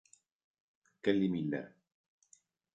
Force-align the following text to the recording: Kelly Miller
Kelly 1.03 1.29
Miller 1.29 1.69